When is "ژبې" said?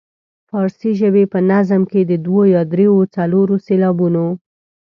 0.99-1.23